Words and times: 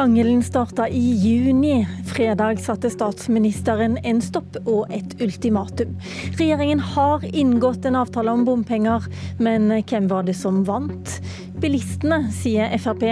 Krangelen 0.00 0.42
starta 0.42 0.88
i 0.88 1.12
juni. 1.12 1.86
Fredag 2.14 2.60
satte 2.60 2.88
statsministeren 2.90 3.98
en 4.00 4.22
stopp 4.24 4.54
og 4.62 4.86
et 4.88 5.12
ultimatum. 5.20 5.90
Regjeringen 6.38 6.80
har 6.80 7.26
inngått 7.36 7.84
en 7.84 7.98
avtale 8.00 8.32
om 8.32 8.46
bompenger, 8.48 9.04
men 9.44 9.68
hvem 9.68 10.08
var 10.08 10.24
det 10.24 10.38
som 10.40 10.62
vant? 10.64 11.18
Bilistene, 11.60 12.22
sier 12.32 12.72
Frp. 12.80 13.04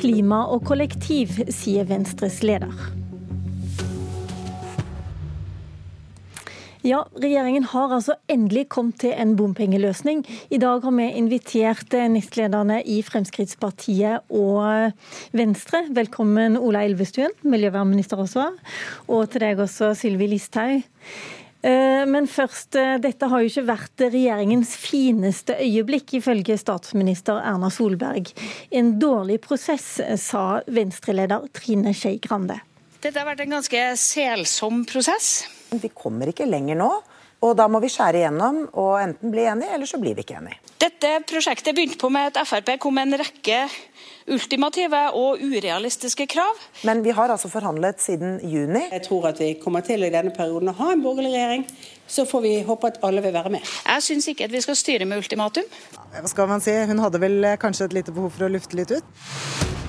Klima 0.00 0.46
og 0.48 0.64
kollektiv, 0.70 1.36
sier 1.52 1.84
Venstres 1.92 2.40
leder. 2.40 2.72
Ja, 6.80 7.02
Regjeringen 7.12 7.66
har 7.68 7.90
altså 7.92 8.14
endelig 8.32 8.70
kommet 8.72 9.02
til 9.02 9.12
en 9.12 9.34
bompengeløsning. 9.36 10.22
I 10.48 10.60
dag 10.62 10.80
har 10.80 10.94
vi 10.96 11.08
invitert 11.12 11.92
nestlederne 12.08 12.78
i 12.88 13.02
Fremskrittspartiet 13.04 14.24
og 14.32 14.94
Venstre. 15.36 15.82
Velkommen 15.92 16.56
Ola 16.56 16.86
Elvestuen, 16.88 17.36
miljøvernminister 17.44 18.24
også, 18.24 18.46
og 19.12 19.28
til 19.28 19.44
deg 19.44 19.60
også, 19.60 19.92
Sylvi 20.00 20.30
Listhaug. 20.32 20.80
Eh, 21.60 22.06
men 22.08 22.24
først, 22.24 22.72
eh, 22.80 22.96
dette 22.96 23.28
har 23.28 23.44
jo 23.44 23.52
ikke 23.52 23.66
vært 23.68 24.06
regjeringens 24.06 24.72
fineste 24.80 25.60
øyeblikk, 25.60 26.16
ifølge 26.16 26.56
statsminister 26.56 27.44
Erna 27.44 27.68
Solberg. 27.68 28.32
En 28.72 28.94
dårlig 28.98 29.42
prosess, 29.44 30.00
sa 30.16 30.62
Venstre-leder 30.64 31.44
Trine 31.52 31.92
Skei 31.92 32.16
Grande. 32.16 32.62
Dette 33.02 33.18
har 33.20 33.28
vært 33.28 33.44
en 33.44 33.58
ganske 33.60 33.88
selsom 34.00 34.86
prosess. 34.88 35.44
Vi 35.70 35.92
kommer 35.94 36.32
ikke 36.32 36.48
lenger 36.48 36.78
nå. 36.80 36.90
Og 37.40 37.54
da 37.56 37.64
må 37.72 37.80
vi 37.80 37.88
skjære 37.88 38.20
igjennom 38.20 38.66
og 38.76 38.98
enten 39.00 39.32
bli 39.32 39.46
enige, 39.48 39.72
eller 39.72 39.88
så 39.88 39.96
blir 40.00 40.12
vi 40.16 40.26
ikke 40.26 40.36
enige. 40.36 40.58
Dette 40.80 41.12
prosjektet 41.28 41.72
begynte 41.76 41.96
på 42.00 42.10
med 42.12 42.36
at 42.36 42.44
Frp 42.44 42.74
kom 42.82 42.98
med 42.98 43.08
en 43.08 43.20
rekke 43.22 43.62
ultimative 44.30 45.00
og 45.16 45.40
urealistiske 45.40 46.26
krav. 46.30 46.60
Men 46.84 47.00
vi 47.04 47.14
har 47.16 47.32
altså 47.32 47.48
forhandlet 47.48 48.02
siden 48.04 48.36
juni. 48.44 48.84
Jeg 48.92 49.06
tror 49.08 49.30
at 49.32 49.40
vi 49.40 49.54
kommer 49.62 49.80
til 49.86 50.04
i 50.04 50.12
denne 50.12 50.34
perioden 50.36 50.68
å 50.68 50.76
ha 50.82 50.92
en 50.92 51.04
borgerlig 51.04 51.32
regjering. 51.32 51.64
Så 52.10 52.26
får 52.28 52.44
vi 52.44 52.54
håpe 52.66 52.92
at 52.92 53.00
alle 53.06 53.24
vil 53.24 53.32
være 53.32 53.54
med. 53.56 53.72
Jeg 53.88 54.04
syns 54.10 54.28
ikke 54.28 54.50
at 54.50 54.52
vi 54.52 54.60
skal 54.60 54.76
styre 54.76 55.08
med 55.08 55.22
ultimatum. 55.24 55.64
Hva 56.12 56.28
skal 56.28 56.50
man 56.50 56.60
si? 56.60 56.76
Hun 56.92 57.00
hadde 57.00 57.24
vel 57.24 57.54
kanskje 57.62 57.88
et 57.88 58.00
lite 58.02 58.12
behov 58.12 58.36
for 58.36 58.50
å 58.50 58.52
lufte 58.52 58.76
litt 58.76 58.92
ut? 58.92 59.88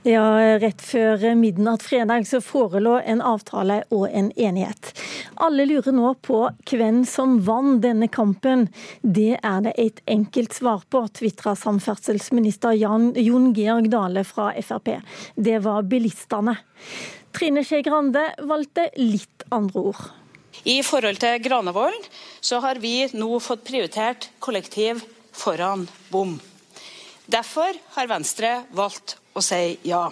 Ja, 0.00 0.56
Rett 0.56 0.80
før 0.80 1.34
midnatt 1.36 1.82
fredag 1.84 2.24
så 2.24 2.38
forelå 2.40 2.94
en 3.04 3.20
avtale 3.20 3.82
og 3.92 4.06
en 4.08 4.30
enighet. 4.32 4.94
Alle 5.36 5.66
lurer 5.68 5.92
nå 5.92 6.14
på 6.24 6.38
hvem 6.70 7.02
som 7.04 7.34
vant 7.44 7.82
denne 7.84 8.08
kampen. 8.08 8.70
Det 9.02 9.34
er 9.36 9.60
det 9.66 9.74
et 9.76 10.00
enkelt 10.08 10.56
svar 10.56 10.86
på, 10.88 11.04
tvitra 11.20 11.52
samferdselsminister 11.52 12.78
Jan, 12.80 13.10
Jon 13.12 13.52
Georg 13.52 13.90
Dale 13.92 14.24
fra 14.24 14.48
Frp. 14.64 14.94
Det 15.36 15.60
var 15.68 15.84
bilistene. 15.84 16.56
Trine 17.36 17.60
Skei 17.68 17.84
Grande 17.84 18.24
valgte 18.40 18.88
litt 18.96 19.44
andre 19.52 19.86
ord. 19.92 20.04
I 20.64 20.80
forhold 20.80 21.20
til 21.20 21.44
Granavolden 21.44 22.08
så 22.40 22.64
har 22.64 22.80
vi 22.80 23.04
nå 23.12 23.34
fått 23.44 23.68
prioritert 23.68 24.30
kollektiv 24.40 25.04
foran 25.36 25.84
bom. 26.08 26.38
Derfor 27.28 27.76
har 28.00 28.08
Venstre 28.08 28.62
valgt 28.72 29.19
å 29.34 29.42
si 29.44 29.78
ja. 29.88 30.08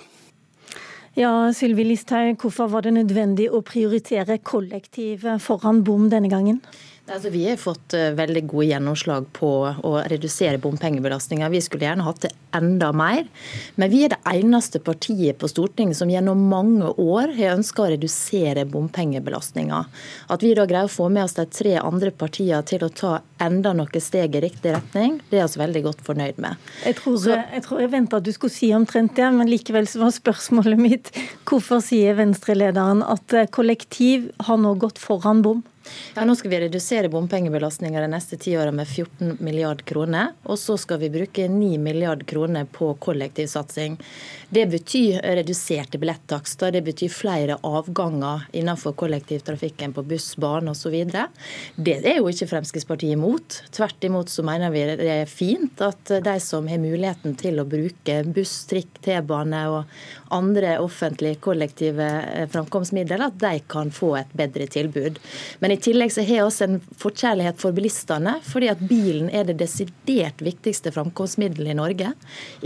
Ja, 1.18 1.32
Sylvi 1.50 1.82
Listhaug, 1.88 2.36
hvorfor 2.38 2.68
var 2.70 2.84
det 2.86 2.94
nødvendig 2.94 3.48
å 3.50 3.58
prioritere 3.66 4.38
kollektiv 4.38 5.24
foran 5.42 5.82
bom 5.86 6.06
denne 6.12 6.30
gangen? 6.30 6.60
Altså, 7.08 7.30
vi 7.32 7.46
har 7.48 7.56
fått 7.56 7.94
uh, 7.96 8.10
veldig 8.16 8.42
gode 8.50 8.66
gjennomslag 8.68 9.28
på 9.32 9.50
å 9.86 9.92
redusere 10.12 10.60
bompengebelastninga. 10.60 11.48
Vi 11.48 11.60
skulle 11.64 11.86
gjerne 11.86 12.04
hatt 12.04 12.20
det 12.26 12.32
enda 12.56 12.90
mer. 12.92 13.24
Men 13.80 13.90
vi 13.92 14.02
er 14.04 14.12
det 14.12 14.20
eneste 14.28 14.80
partiet 14.84 15.38
på 15.40 15.48
Stortinget 15.48 15.96
som 15.96 16.10
gjennom 16.12 16.42
mange 16.50 16.90
år 17.00 17.32
har 17.38 17.56
ønska 17.56 17.84
å 17.84 17.90
redusere 17.94 18.66
bompengebelastninga. 18.68 19.84
At 20.28 20.44
vi 20.44 20.52
da 20.58 20.66
greier 20.68 20.90
å 20.90 20.92
få 20.92 21.08
med 21.12 21.24
oss 21.24 21.38
de 21.38 21.46
tre 21.48 21.78
andre 21.80 22.12
partiene 22.12 22.60
til 22.68 22.84
å 22.84 22.90
ta 22.92 23.14
enda 23.42 23.72
noen 23.76 24.02
steg 24.02 24.36
i 24.36 24.42
riktig 24.44 24.74
retning, 24.74 25.18
det 25.30 25.40
er 25.40 25.48
vi 25.48 25.62
veldig 25.62 25.84
godt 25.86 26.04
fornøyd 26.04 26.40
med. 26.42 26.60
Jeg 26.84 26.98
tror, 27.00 27.16
så, 27.22 27.38
jeg, 27.38 27.64
tror 27.64 27.82
jeg 27.82 27.92
venta 27.94 28.20
at 28.20 28.26
du 28.26 28.32
skulle 28.34 28.54
si 28.54 28.72
omtrent 28.76 29.16
det, 29.16 29.30
men 29.32 29.48
likevel 29.48 29.88
så 29.88 30.02
var 30.02 30.14
spørsmålet 30.14 30.80
mitt 30.80 31.10
hvorfor 31.48 31.80
sier 31.84 32.18
Venstre-lederen 32.18 33.04
at 33.06 33.36
eh, 33.36 33.48
kollektiv 33.54 34.28
har 34.48 34.60
nå 34.60 34.74
gått 34.82 35.00
foran 35.00 35.44
bom? 35.46 35.64
Ja, 36.14 36.24
Nå 36.24 36.34
skal 36.36 36.50
vi 36.50 36.60
redusere 36.60 37.08
bompengebelastninga 37.12 38.00
de 38.00 38.10
neste 38.10 38.36
ti 38.40 38.56
åra 38.58 38.72
med 38.74 38.88
14 38.88 39.36
milliard 39.40 39.84
kroner. 39.84 40.32
Og 40.44 40.58
så 40.58 40.76
skal 40.80 40.98
vi 41.02 41.10
bruke 41.10 41.48
9 41.48 41.78
milliard 41.78 42.26
kroner 42.26 42.66
på 42.72 42.92
kollektivsatsing. 42.94 43.98
Det 44.50 44.64
betyr 44.66 45.20
reduserte 45.22 45.98
billettakster, 46.00 46.72
det 46.72 46.82
betyr 46.82 47.12
flere 47.12 47.58
avganger 47.62 48.46
innenfor 48.56 48.94
kollektivtrafikken 48.96 49.92
på 49.92 50.02
buss, 50.08 50.30
bane 50.40 50.72
osv. 50.72 50.96
Det 51.76 51.96
er 52.00 52.18
jo 52.18 52.30
ikke 52.32 52.48
Fremskrittspartiet 52.48 53.12
imot. 53.18 53.60
Tvert 53.76 54.04
imot 54.08 54.32
så 54.32 54.44
mener 54.46 54.72
vi 54.72 54.86
det 54.88 55.10
er 55.12 55.28
fint 55.28 55.82
at 55.84 56.14
de 56.24 56.36
som 56.40 56.68
har 56.68 56.80
muligheten 56.80 57.36
til 57.38 57.60
å 57.60 57.66
bruke 57.68 58.22
buss, 58.32 58.62
trikk, 58.70 59.02
T-bane 59.04 59.62
og 59.68 60.32
andre 60.34 60.78
offentlige 60.80 61.40
kollektive 61.44 62.08
framkomstmidler, 62.52 63.28
at 63.28 63.38
de 63.40 63.60
kan 63.68 63.92
få 63.94 64.14
et 64.22 64.32
bedre 64.36 64.66
tilbud. 64.70 65.20
Men 65.60 65.74
i 65.74 65.77
tillegg 65.82 66.12
så 66.12 66.22
har 66.24 66.38
jeg 66.38 66.46
også 66.46 66.66
en 66.66 66.78
forkjærlighet 67.00 67.60
for 67.60 67.76
bilistene, 67.76 68.34
fordi 68.46 68.70
at 68.72 68.80
bilen 68.90 69.28
er 69.34 69.46
det 69.48 69.58
desidert 69.60 70.42
viktigste 70.44 70.92
framkomstmiddelet 70.94 71.72
i 71.72 71.78
Norge. 71.78 72.12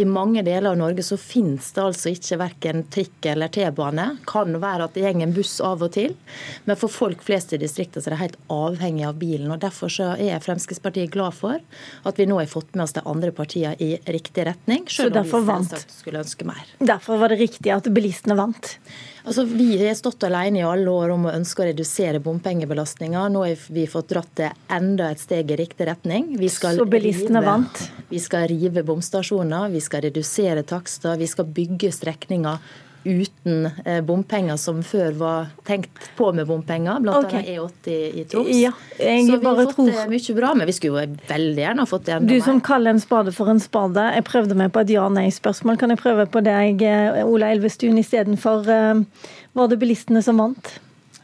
I 0.00 0.06
mange 0.08 0.44
deler 0.46 0.72
av 0.72 0.80
Norge 0.80 1.04
så 1.06 1.18
finnes 1.20 1.70
det 1.74 1.82
altså 1.82 2.12
ikke 2.12 2.38
verken 2.42 2.84
trikk 2.92 3.30
eller 3.32 3.52
T-bane. 3.52 4.08
Kan 4.28 4.58
være 4.62 4.88
at 4.88 4.96
det 4.96 5.06
går 5.06 5.24
en 5.26 5.34
buss 5.36 5.58
av 5.64 5.84
og 5.84 5.94
til, 5.96 6.16
men 6.68 6.78
for 6.78 6.92
folk 6.92 7.22
flest 7.26 7.54
i 7.56 7.60
distriktene 7.62 8.04
er 8.06 8.14
det 8.14 8.22
helt 8.22 8.40
avhengig 8.52 9.06
av 9.08 9.18
bilen. 9.20 9.50
og 9.52 9.62
Derfor 9.62 9.92
så 9.92 10.12
er 10.16 10.42
Fremskrittspartiet 10.42 11.12
glad 11.12 11.36
for 11.38 11.58
at 11.58 12.20
vi 12.20 12.28
nå 12.28 12.38
har 12.40 12.50
fått 12.50 12.74
med 12.74 12.86
oss 12.86 12.96
de 12.96 13.04
andre 13.08 13.32
partiene 13.34 13.76
i 13.82 13.96
riktig 14.10 14.46
retning, 14.48 14.86
selv 14.90 15.16
om 15.16 15.26
vi 15.26 15.42
selvsagt 15.42 15.96
skulle 16.00 16.22
ønske 16.22 16.46
mer. 16.48 16.62
Derfor 16.80 17.20
var 17.20 17.32
det 17.32 17.42
riktig 17.42 17.72
at 17.74 17.88
bilistene 17.92 18.38
vant? 18.38 18.76
Altså, 19.22 19.44
Vi 19.44 19.86
har 19.86 19.94
stått 19.94 20.24
alene 20.26 20.58
i 20.58 20.64
alle 20.66 20.90
år 20.90 21.12
om 21.14 21.28
å 21.28 21.32
ønske 21.32 21.62
å 21.62 21.68
redusere 21.68 22.20
bompengebelastninga. 22.22 23.28
Nå 23.30 23.44
har 23.46 23.66
vi 23.70 23.86
fått 23.86 24.10
dratt 24.10 24.32
det 24.40 24.50
enda 24.72 25.12
et 25.12 25.22
steg 25.22 25.52
i 25.54 25.58
riktig 25.60 25.86
retning. 25.86 26.32
Så 26.50 26.86
bilistene 26.90 27.38
rive, 27.38 27.46
vant? 27.46 27.82
Vi 28.10 28.18
skal 28.22 28.48
rive 28.50 28.82
bomstasjoner, 28.82 29.70
vi 29.70 29.82
skal 29.84 30.02
redusere 30.08 30.64
takster, 30.66 31.14
vi 31.20 31.30
skal 31.30 31.46
bygge 31.46 31.92
strekninger 31.94 32.58
uten 33.04 33.68
eh, 33.84 34.00
bompenger 34.04 34.58
som 34.60 34.82
før 34.86 35.16
var 35.18 35.50
tenkt 35.66 36.10
på 36.16 36.30
med 36.36 36.46
bompenger, 36.46 37.00
bl.a. 37.02 37.22
Okay. 37.22 37.56
E80 37.56 38.20
i 38.20 38.24
Troms. 38.30 38.52
Ja, 38.56 38.72
så 38.98 39.38
vi 39.38 39.46
har 39.46 39.58
fått 39.64 39.74
tror... 39.76 39.90
det 39.90 40.06
mye 40.12 40.36
bra, 40.38 40.52
men 40.58 40.70
vi 40.70 40.76
skulle 40.76 41.06
jo 41.06 41.16
veldig 41.30 41.64
gjerne 41.64 41.86
ha 41.86 41.90
fått 41.90 42.06
det 42.06 42.16
enda 42.16 42.28
mer. 42.28 42.38
Du 42.38 42.46
som 42.46 42.62
kaller 42.64 42.94
en 42.94 43.02
spade 43.02 43.34
for 43.36 43.50
en 43.52 43.62
spade, 43.62 44.06
jeg 44.16 44.28
prøvde 44.28 44.58
meg 44.58 44.72
på 44.74 44.84
et 44.84 44.94
ja-nei-spørsmål. 44.94 45.80
Kan 45.80 45.94
jeg 45.94 46.02
prøve 46.02 46.28
på 46.30 46.44
deg, 46.46 46.86
eh, 46.86 47.20
Ola 47.26 47.52
Elvestuen, 47.54 48.00
istedenfor 48.02 48.66
var 49.52 49.68
det 49.68 49.78
bilistene 49.80 50.22
som 50.24 50.40
vant? 50.40 50.76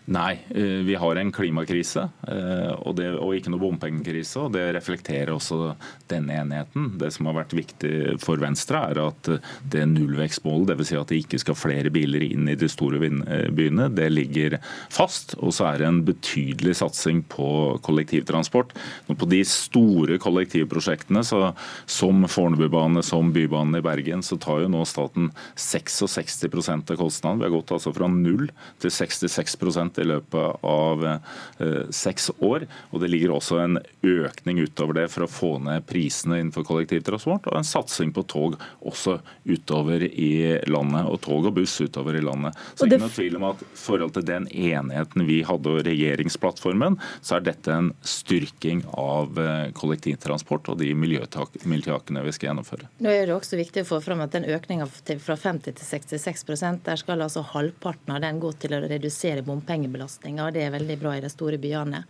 Nei, 0.09 0.39
eh, 0.55 0.63
vi 0.89 0.95
har 0.95 1.17
en 1.17 1.31
klimakrise 1.33 2.07
eh, 2.29 2.71
og, 2.81 2.95
det, 2.97 3.11
og, 3.19 3.35
ikke 3.37 3.51
noe 3.53 3.61
bompengekrise. 3.61 4.41
og 4.41 4.55
Det 4.55 4.63
reflekterer 4.73 5.35
også 5.35 5.75
denne 6.09 6.39
enigheten. 6.41 6.95
Det 6.97 7.11
som 7.13 7.29
har 7.29 7.37
vært 7.43 7.53
viktig 7.53 8.15
for 8.23 8.41
Venstre, 8.41 8.81
er 8.89 9.03
at 9.03 9.29
det 9.69 9.83
nullvekstmålet, 9.91 10.71
dvs. 10.71 10.89
Si 10.89 10.97
at 10.97 11.13
det 11.13 11.19
ikke 11.21 11.41
skal 11.43 11.59
flere 11.61 11.93
biler 11.93 12.25
inn 12.25 12.49
i 12.49 12.57
de 12.57 12.71
store 12.73 13.03
eh, 13.05 13.51
byene, 13.53 13.91
det 13.93 14.07
ligger 14.15 14.57
fast. 14.89 15.37
Og 15.43 15.53
så 15.59 15.69
er 15.69 15.83
det 15.83 15.91
en 15.91 16.01
betydelig 16.09 16.79
satsing 16.81 17.21
på 17.29 17.77
kollektivtransport. 17.85 18.73
På 19.13 19.29
de 19.29 19.43
store 19.45 20.17
kollektivprosjektene, 20.25 21.21
så, 21.21 21.51
som 21.85 22.25
Fornebubane, 22.33 23.05
som 23.05 23.35
Bybanen 23.37 23.77
i 23.77 23.85
Bergen, 23.85 24.25
så 24.25 24.41
tar 24.41 24.65
jo 24.65 24.73
nå 24.73 24.87
staten 24.89 25.29
66% 25.61 26.97
av 26.97 27.03
kostnaden. 27.05 27.45
Vi 27.45 27.51
har 27.51 27.57
gått 27.59 27.77
altså 27.77 27.93
fra 27.93 28.09
null 28.09 28.49
til 28.81 28.97
66 29.03 29.59
i 30.03 30.09
løpet 30.09 30.65
av 30.67 31.05
eh, 31.07 31.91
seks 31.95 32.31
år. 32.39 32.67
Og 32.93 33.03
det 33.03 33.11
ligger 33.13 33.35
også 33.37 33.61
en 33.63 33.79
økning 34.03 34.63
utover 34.65 35.01
det 35.01 35.09
for 35.13 35.27
å 35.27 35.31
få 35.31 35.53
ned 35.65 35.87
prisene 35.89 36.41
innenfor 36.41 36.67
kollektivtransport, 36.69 37.49
og 37.51 37.59
en 37.59 37.67
satsing 37.67 38.13
på 38.17 38.25
tog 38.29 38.59
også 38.81 39.19
utover 39.49 40.05
i 40.09 40.59
landet, 40.71 41.09
og 41.09 41.21
tog 41.25 41.49
og 41.51 41.57
buss 41.59 41.77
utover 41.81 42.19
i 42.19 42.25
landet. 42.25 42.57
Så 42.75 42.89
det... 42.89 43.01
noe 43.03 43.13
tvil 43.13 43.39
om 43.41 43.49
at 43.51 43.63
i 43.65 43.71
forhold 43.79 44.17
til 44.17 44.27
den 44.29 44.49
enigheten 44.53 45.27
vi 45.29 45.41
hadde 45.47 45.73
og 45.73 45.83
regjeringsplattformen, 45.87 46.99
så 47.21 47.39
er 47.39 47.47
dette 47.49 47.75
en 47.75 47.91
styrking 48.07 48.85
av 48.99 49.39
eh, 49.41 49.71
kollektivtransport 49.77 50.73
og 50.73 50.81
de 50.83 50.93
miljøtakene 50.99 52.25
vi 52.25 52.35
skal 52.35 52.51
gjennomføre. 52.51 52.89
Nå 53.05 53.13
er 53.13 53.29
det 53.29 53.37
også 53.37 53.59
viktig 53.61 53.85
å 53.85 53.89
få 53.89 54.01
fram 54.05 54.23
at 54.25 54.35
den 54.37 54.49
økninga 54.49 54.89
fra 54.89 55.37
50 55.37 55.79
til 55.79 55.85
66 55.85 56.47
der 56.85 57.01
skal 57.01 57.23
altså 57.25 57.43
halvparten 57.53 58.15
av 58.15 58.23
den 58.25 58.41
gå 58.43 58.53
til 58.61 58.75
å 58.77 58.83
redusere 58.85 59.45
bompenger 59.47 59.88
bompengebelastninga, 59.89 60.47
og 60.47 60.55
det 60.55 60.65
er 60.65 60.73
veldig 60.73 60.97
bra 61.01 61.15
i 61.17 61.23
de 61.23 61.31
store 61.31 61.59
byene. 61.59 62.05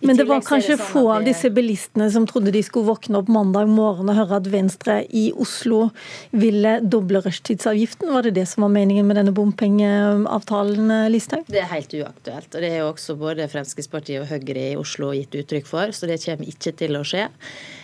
I 0.00 0.06
Men 0.06 0.16
det 0.16 0.26
var 0.26 0.40
kanskje 0.40 0.76
kanskje 0.76 0.76
sånn 0.78 0.92
få 0.92 1.02
det... 1.04 1.14
av 1.16 1.26
disse 1.28 1.50
bilistene 1.50 2.08
som 2.10 2.26
trodde 2.26 2.52
de 2.54 2.62
skulle 2.62 2.88
våkne 2.88 3.20
opp 3.20 3.28
mandag 3.28 3.68
morgen 3.68 4.10
og 4.10 4.18
høre 4.18 4.40
at 4.40 4.50
Venstre 4.50 5.00
i 5.10 5.28
Oslo 5.32 5.90
ville 6.30 6.78
doble 6.82 7.22
rushtidsavgiften. 7.24 8.12
Var 8.12 8.28
det 8.28 8.34
det 8.40 8.46
som 8.48 8.66
var 8.66 8.74
meningen 8.74 9.06
med 9.06 9.20
denne 9.20 9.34
bompengeavtalen, 9.36 10.92
Listhaug? 11.12 11.48
Det 11.48 11.62
er 11.62 11.72
helt 11.72 11.94
uaktuelt. 11.94 12.52
og 12.54 12.60
Det 12.60 12.70
er 12.70 12.80
jo 12.82 12.92
også 12.92 13.18
både 13.18 13.48
Fremskrittspartiet 13.50 14.22
og 14.22 14.30
Høyre 14.32 14.70
i 14.72 14.78
Oslo 14.78 15.12
gitt 15.16 15.34
uttrykk 15.38 15.68
for, 15.68 15.92
så 15.92 16.08
det 16.10 16.20
kommer 16.24 16.48
ikke 16.48 16.74
til 16.78 16.98
å 16.98 17.04
skje. 17.06 17.28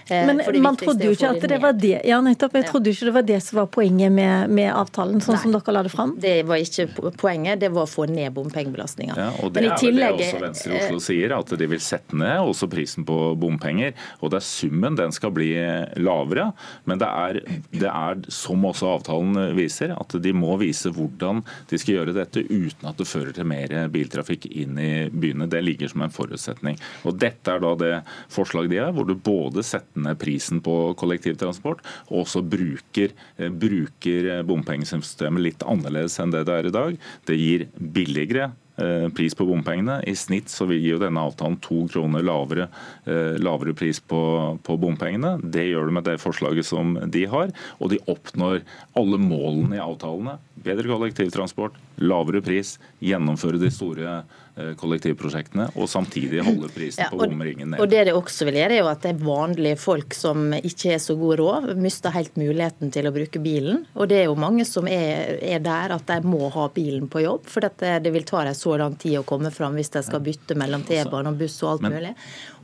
Eh, 0.08 0.26
Men 0.26 0.62
man 0.62 0.76
trodde 0.76 1.06
jo 1.06 1.14
ikke 1.14 1.30
at 1.32 1.46
det 1.48 1.58
var 1.62 1.72
det 1.72 2.02
Ja, 2.04 2.18
nettopp. 2.20 2.54
Jeg 2.58 2.66
trodde 2.68 2.90
jo 2.90 2.96
ikke 2.96 3.08
det 3.08 3.14
var 3.14 3.26
det 3.28 3.38
som 3.42 3.58
var 3.62 3.68
poenget 3.72 4.12
med, 4.12 4.50
med 4.52 4.70
avtalen, 4.74 5.20
sånn 5.24 5.38
som 5.40 5.54
dere 5.54 5.72
la 5.72 5.82
det 5.86 5.92
fram. 5.92 6.14
Det 6.20 6.34
var 6.48 6.60
ikke 6.60 7.12
poenget, 7.16 7.60
det 7.62 7.70
var 7.72 7.86
å 7.86 7.90
få 7.90 8.06
ned 8.10 8.34
bompengebelastninga. 8.36 9.16
Ja, 9.16 9.30
og 9.40 9.54
Det 9.54 9.62
Men 9.62 9.70
i 9.70 9.72
er 9.72 9.80
tillegg 9.80 10.18
det 10.18 10.28
også 10.28 10.42
Venstre 10.44 10.72
i 10.74 10.76
eh, 10.76 10.84
Oslo 10.88 11.00
sier, 11.06 11.36
at 11.38 11.54
de 11.58 11.70
vil 11.70 11.80
sette 11.80 12.18
ned 12.20 12.42
også 12.44 12.68
prisen 12.72 13.06
på 13.08 13.18
bompenger. 13.40 13.94
og 14.20 14.30
det 14.34 14.40
er 14.42 14.46
Summen 14.54 14.96
den 14.98 15.12
skal 15.12 15.32
bli 15.34 15.50
lavere, 15.96 16.50
men 16.84 17.00
det 17.00 17.08
er, 17.08 17.40
det 17.72 17.88
er 17.90 18.20
som 18.32 18.64
også 18.68 18.90
avtalen 18.98 19.56
viser, 19.56 19.94
at 19.96 20.14
de 20.20 20.32
må 20.36 20.56
vise 20.60 20.92
hvordan 20.94 21.42
de 21.70 21.78
skal 21.80 21.94
gjøre 21.98 22.14
dette 22.16 22.44
uten 22.44 22.88
at 22.90 23.00
det 23.00 23.08
fører 23.08 23.32
til 23.34 23.48
mer 23.48 23.72
biltrafikk 23.92 24.46
inn 24.50 24.78
i 24.78 25.08
byene. 25.10 25.48
Det 25.50 25.62
ligger 25.64 25.88
som 25.88 26.04
en 26.04 26.12
forutsetning. 26.14 26.78
Og 27.04 27.16
Dette 27.24 27.50
er 27.54 27.62
da 27.62 27.74
det 27.78 27.92
forslaget 28.32 28.70
de 28.70 28.80
har, 28.82 28.92
hvor 28.92 29.06
du 29.08 29.14
både 29.14 29.62
setter 29.64 29.93
ned 30.00 30.18
prisen 30.20 30.62
på 30.64 30.94
kollektivtransport, 31.00 31.84
og 32.10 32.24
også 32.24 32.42
bruker, 32.46 33.14
eh, 33.38 33.48
bruker 33.50 34.42
bompengesystemet 34.46 35.42
litt 35.42 35.64
annerledes 35.66 36.18
enn 36.20 36.34
det 36.34 36.44
det 36.48 36.58
er 36.58 36.68
i 36.68 36.74
dag. 36.74 36.98
Det 37.26 37.38
gir 37.38 37.66
billigere 37.78 38.52
eh, 38.78 39.08
pris 39.14 39.34
på 39.34 39.46
bompengene. 39.46 40.00
I 40.06 40.14
snitt 40.18 40.50
så 40.52 40.66
vil 40.70 40.84
jo 40.84 41.00
denne 41.02 41.22
avtalen 41.22 41.60
to 41.64 41.84
kroner 41.90 42.24
lavere, 42.24 42.68
eh, 43.06 43.36
lavere 43.42 43.74
pris 43.76 44.00
på, 44.00 44.58
på 44.62 44.78
bompengene. 44.80 45.36
Det 45.42 45.68
gjør 45.68 45.90
det 45.90 45.96
med 45.98 46.08
det 46.08 46.18
forslaget 46.22 46.66
som 46.66 46.96
de 47.10 47.24
har, 47.30 47.54
og 47.78 47.92
de 47.94 48.02
oppnår 48.10 48.64
alle 48.98 49.20
målene 49.20 49.78
i 49.78 49.84
avtalene. 49.84 50.38
Bedre 50.64 50.88
kollektivtransport, 50.88 51.74
lavere 52.00 52.40
pris, 52.44 52.78
gjennomføre 53.04 53.58
de 53.60 53.68
store 53.70 54.14
eh, 54.56 54.70
kollektivprosjektene, 54.80 55.66
og 55.76 55.88
samtidig 55.92 56.40
holde 56.46 56.70
prisen 56.72 57.02
Ja, 57.04 57.10
på 57.12 57.18
bomringen 57.20 57.74
ned. 57.74 57.80
og 57.82 57.90
det 57.92 58.04
det 58.08 58.14
også 58.16 58.46
vil 58.48 58.56
gjøre, 58.62 58.72
er 58.78 58.80
jo 58.80 58.88
at 58.88 59.02
det 59.04 59.10
er 59.12 59.20
vanlige 59.26 59.76
folk 59.82 60.14
som 60.16 60.54
ikke 60.56 60.94
har 60.94 61.02
så 61.04 61.16
god 61.20 61.36
råd, 61.42 61.68
mister 61.76 62.14
helt 62.14 62.36
muligheten 62.40 62.90
til 62.94 63.08
å 63.10 63.12
bruke 63.12 63.42
bilen. 63.44 63.82
Og 63.94 64.08
det 64.08 64.22
er 64.22 64.24
jo 64.30 64.38
mange 64.40 64.64
som 64.64 64.88
er, 64.88 65.36
er 65.44 65.60
der 65.64 65.92
at 65.98 66.06
de 66.08 66.18
må 66.24 66.48
ha 66.54 66.68
bilen 66.74 67.10
på 67.12 67.20
jobb, 67.26 67.44
for 67.50 67.60
det, 67.66 67.92
det 68.06 68.14
vil 68.16 68.24
ta 68.24 68.44
dem 68.48 68.56
så 68.56 68.78
lang 68.80 68.96
tid 68.96 69.18
å 69.20 69.24
komme 69.28 69.52
fram 69.52 69.76
hvis 69.76 69.92
de 69.98 70.02
skal 70.06 70.24
bytte 70.24 70.56
mellom 70.56 70.86
T-bane 70.88 71.28
og 71.34 71.38
buss 71.44 71.60
og 71.62 71.74
alt 71.74 71.82
Men- 71.88 71.92
mulig. 71.98 72.14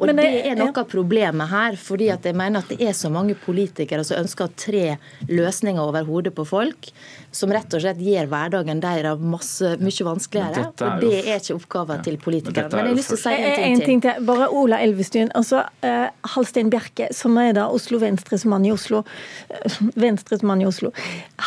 Og 0.00 0.06
Men 0.06 0.16
det 0.16 0.24
det- 0.32 0.46
er 0.46 0.56
noe 0.56 0.72
av 0.72 0.88
problemet 0.88 1.48
her, 1.52 1.76
fordi 1.76 2.08
at 2.10 2.22
jeg 2.24 2.34
mener 2.34 2.60
at 2.64 2.68
det 2.72 2.80
er 2.80 2.92
så 2.96 3.10
mange 3.12 3.34
politikere 3.36 4.04
som 4.04 4.16
ønsker 4.24 4.48
tre 4.56 4.96
løsninger 5.28 5.78
over 5.84 6.04
hodet 6.08 6.32
på 6.34 6.46
folk, 6.48 6.88
som 7.30 7.50
rett 7.52 7.72
og 7.74 7.80
slett 7.82 7.89
gjør 7.98 8.28
hverdagen 8.30 8.82
deres 8.82 9.20
masse, 9.20 9.74
mye 9.80 10.06
vanskeligere. 10.06 10.66
Men 10.80 10.86
er 10.86 10.90
Og 10.90 11.04
det 11.04 11.22
er 11.24 11.40
ikke 11.40 11.58
oppgaven 11.58 12.04
til 12.06 12.18
politikere. 12.22 12.66
er 12.66 12.76
Men 12.76 12.78
jeg 12.78 12.86
jo 12.86 12.94
har 12.94 13.00
lyst 13.00 13.12
til 13.14 13.18
å 13.18 13.22
si 13.24 13.34
en 13.34 13.50
en 13.50 13.70
En 13.70 13.86
ting 13.86 14.00
ting 14.00 14.02
til. 14.04 14.24
Bare 14.26 14.48
Ola 14.50 14.80
Elvestuen. 14.84 15.30
altså 15.34 15.64
uh, 15.84 16.08
Halstein 16.34 16.70
Bjerke, 16.70 17.10
som 17.14 17.36
er 17.38 17.52
da 17.58 17.68
Oslo 17.68 17.98
Venstres 17.98 18.44
mann 18.44 18.64
i 18.64 18.72
Oslo, 18.72 19.04
uh, 19.54 19.78
Venstres 19.94 20.42
mann 20.42 20.62
i 20.62 20.66
Oslo, 20.66 20.92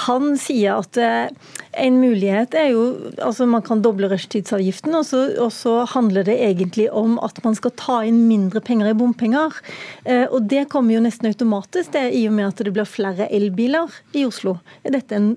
han 0.05 0.37
sier 0.37 0.79
at 0.79 0.97
uh, 0.97 1.53
en 1.73 1.99
mulighet 2.01 2.53
er 2.53 2.69
jo 2.73 2.83
altså 3.23 3.45
Man 3.49 3.63
kan 3.65 3.81
doble 3.81 4.09
rushtidsavgiften, 4.11 4.93
og 4.95 5.05
så, 5.05 5.23
og 5.41 5.51
så 5.53 5.73
handler 5.89 6.25
det 6.27 6.37
egentlig 6.41 6.89
om 6.91 7.17
at 7.23 7.39
man 7.45 7.55
skal 7.57 7.73
ta 7.79 8.01
inn 8.05 8.23
mindre 8.27 8.61
penger 8.61 8.91
i 8.91 8.97
bompenger. 8.97 9.57
Eh, 10.05 10.25
og 10.25 10.49
det 10.51 10.67
kommer 10.73 10.95
jo 10.95 11.03
nesten 11.03 11.29
automatisk, 11.29 11.93
det 11.95 12.11
i 12.17 12.25
og 12.29 12.35
med 12.37 12.49
at 12.51 12.63
det 12.65 12.73
blir 12.75 12.89
flere 12.89 13.29
elbiler 13.33 13.93
i 14.17 14.25
Oslo. 14.27 14.57
Er 14.83 14.97
dette 14.97 15.17
en 15.17 15.33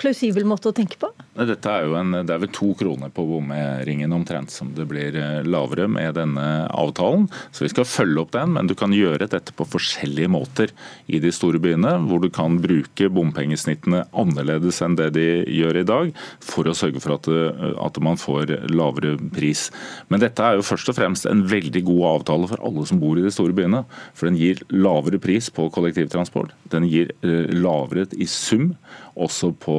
plausibel 0.00 0.46
måte 0.48 0.70
å 0.70 0.76
tenke 0.76 0.98
på? 1.00 1.10
Dette 1.34 1.66
er 1.66 1.88
jo 1.88 1.96
en, 1.98 2.12
det 2.22 2.30
er 2.30 2.42
vel 2.44 2.50
to 2.54 2.68
kroner 2.78 3.10
på 3.10 3.24
bommeringen 3.26 4.12
omtrent 4.14 4.52
som 4.54 4.68
det 4.76 4.84
blir 4.86 5.16
eh, 5.18 5.40
lavere 5.42 5.88
med 5.90 6.14
denne 6.14 6.44
avtalen. 6.70 7.26
Så 7.50 7.64
vi 7.64 7.72
skal 7.72 7.88
følge 7.90 8.22
opp 8.22 8.30
den, 8.36 8.52
men 8.54 8.70
du 8.70 8.76
kan 8.78 8.94
gjøre 8.94 9.26
dette 9.32 9.54
på 9.56 9.66
forskjellige 9.66 10.30
måter 10.30 10.70
i 11.10 11.18
de 11.18 11.32
store 11.34 11.58
byene, 11.58 11.96
hvor 12.06 12.22
du 12.22 12.28
kan 12.30 12.60
bruke 12.62 13.10
bompengesnittene 13.10 14.04
annerledes 14.14 14.78
enn 14.86 14.94
det 15.00 15.10
de 15.16 15.26
gjør 15.50 15.80
i 15.80 15.86
dag, 15.90 16.12
for 16.38 16.70
å 16.70 16.76
sørge 16.78 17.02
for 17.02 17.16
at, 17.16 17.26
eh, 17.26 17.66
at 17.82 17.98
man 17.98 18.20
får 18.20 18.54
lavere 18.70 19.16
pris. 19.34 19.66
Men 20.14 20.22
dette 20.22 20.38
er 20.38 20.60
jo 20.60 20.68
først 20.70 20.92
og 20.94 20.98
fremst 21.00 21.26
en 21.26 21.42
veldig 21.50 21.82
god 21.90 22.04
avtale 22.12 22.52
for 22.52 22.62
alle 22.62 22.86
som 22.86 23.02
bor 23.02 23.18
i 23.18 23.26
de 23.26 23.34
store 23.34 23.56
byene. 23.58 23.82
For 24.14 24.30
den 24.30 24.38
gir 24.38 24.62
lavere 24.70 25.18
pris 25.18 25.50
på 25.50 25.66
kollektivtransport. 25.74 26.54
Den 26.70 26.86
gir 26.86 27.10
eh, 27.26 27.50
lavere 27.58 28.06
i 28.14 28.30
sum 28.30 28.76
også 29.14 29.52
på 29.62 29.74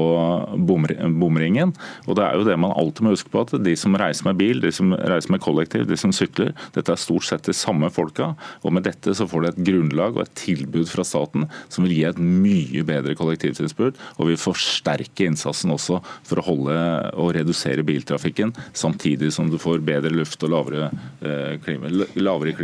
bomri- 0.68 1.00
bomringen. 1.46 1.74
Og 2.08 2.18
det 2.18 2.26
er 2.26 2.36
jo 2.38 2.46
det 2.48 2.58
man 2.60 2.74
alltid 2.76 3.06
må 3.06 3.14
huske 3.14 3.32
på, 3.32 3.44
at 3.46 3.54
de 3.64 3.76
som 3.78 3.96
reiser 3.96 4.26
med 4.28 4.38
bil, 4.40 4.62
de 4.62 4.72
som 4.72 4.94
reiser 4.94 5.32
med 5.32 5.42
kollektiv, 5.42 5.86
de 5.88 5.98
som 5.98 6.12
sykler, 6.12 6.54
dette 6.74 6.92
er 6.92 7.00
stort 7.00 7.26
sett 7.26 7.46
de 7.46 7.54
samme 7.54 7.90
folka. 7.94 8.34
Og 8.64 8.74
med 8.74 8.86
dette 8.86 9.14
så 9.16 9.28
får 9.28 9.42
de 9.42 9.52
et 9.52 9.64
grunnlag 9.70 10.16
og 10.16 10.26
et 10.26 10.36
tilbud 10.36 10.90
fra 10.90 11.06
staten 11.06 11.48
som 11.70 11.86
vil 11.86 11.96
gi 11.96 12.04
et 12.08 12.20
mye 12.20 12.84
bedre 12.86 13.16
kollektivtilbud, 13.16 13.96
og 14.18 14.30
vil 14.30 14.40
forsterke 14.40 15.30
innsatsen 15.30 15.74
også 15.74 16.02
for 16.26 16.42
å 16.42 16.46
holde 16.46 16.76
og 17.16 17.34
redusere 17.38 17.86
biltrafikken, 17.86 18.54
samtidig 18.74 19.32
som 19.36 19.50
du 19.52 19.60
får 19.62 19.84
bedre 19.86 20.14
luft 20.14 20.44
og 20.46 20.54
lavere, 20.56 20.92
eh, 21.22 21.58
klima, 21.64 21.92
lavere 22.16 22.56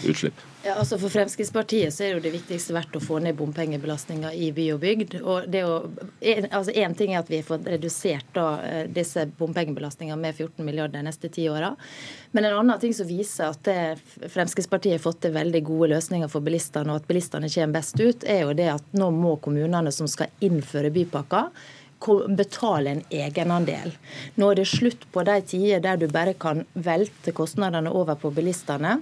klimautslipp. 0.00 0.42
Ja, 0.64 0.78
altså 0.80 0.96
For 0.96 1.12
Fremskrittspartiet 1.12 1.92
så 1.92 2.06
er 2.06 2.08
det 2.08 2.14
jo 2.16 2.22
det 2.24 2.30
viktigste 2.38 2.72
vært 2.72 2.94
å 2.96 3.00
få 3.04 3.18
ned 3.20 3.36
bompengebelastninga 3.36 4.30
i 4.32 4.46
by 4.56 4.64
og 4.72 4.80
bygd. 4.80 5.18
og 5.20 5.50
det 5.52 5.60
å, 5.68 5.74
en, 6.24 6.48
altså 6.48 6.72
en 6.80 6.94
ting 6.96 7.12
er 7.12 7.20
at 7.20 7.28
vi 7.28 7.42
har 7.42 7.44
fått 7.44 7.68
redusert 7.68 8.30
da, 8.32 8.46
eh, 8.64 8.86
disse 8.88 9.26
bompengebelastningene 9.38 10.16
med 10.22 10.32
14 10.32 10.64
milliarder 10.64 10.96
de 10.96 11.04
neste 11.10 11.28
ti 11.28 11.44
åra. 11.52 11.74
Men 12.32 12.48
en 12.48 12.58
annen 12.62 12.80
ting 12.80 12.96
som 12.96 13.08
viser 13.08 13.52
at 13.52 13.60
det, 13.68 14.00
Fremskrittspartiet 14.24 14.96
har 14.96 15.04
fått 15.04 15.20
til 15.26 15.36
veldig 15.36 15.64
gode 15.68 15.92
løsninger 15.92 16.32
for 16.32 16.40
bilistene, 16.40 16.94
og 16.94 17.02
at 17.02 17.12
bilistene 17.12 17.52
kommer 17.52 17.76
best 17.76 18.00
ut, 18.00 18.24
er 18.24 18.46
jo 18.46 18.56
det 18.56 18.72
at 18.78 18.96
nå 18.96 19.12
må 19.12 19.36
kommunene 19.44 19.92
som 19.92 20.08
skal 20.08 20.32
innføre 20.40 20.94
bypakker, 20.96 21.52
betale 22.36 22.90
en 22.90 23.02
egenandel. 23.12 23.92
Nå 24.36 24.50
er 24.50 24.58
det 24.60 24.68
slutt 24.68 25.06
på 25.12 25.22
de 25.24 25.38
tider 25.44 25.80
der 25.84 26.00
du 26.00 26.08
bare 26.12 26.34
kan 26.36 26.64
velte 26.72 27.32
kostnadene 27.32 27.92
over 27.92 28.16
på 28.20 28.32
bilistene 28.34 28.98